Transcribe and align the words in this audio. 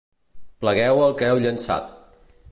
Plegueu 0.63 1.01
el 1.07 1.13
que 1.19 1.29
heu 1.33 1.41
llençat! 1.43 1.93